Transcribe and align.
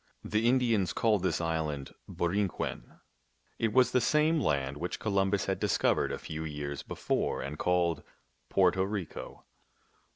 The 0.23 0.49
Indians 0.49 0.93
called 0.93 1.21
this 1.21 1.39
island 1.39 1.93
Borinquen; 2.09 2.99
it 3.59 3.71
was 3.71 3.91
the 3.91 4.01
same 4.01 4.39
land 4.41 4.77
which 4.77 4.97
Columbus 4.99 5.45
had 5.45 5.61
discov 5.61 5.97
ered 5.97 6.11
a 6.11 6.17
few 6.17 6.43
years 6.43 6.81
before 6.81 7.43
and 7.43 7.59
called 7.59 8.01
Porto 8.49 8.81
Rico. 8.81 9.45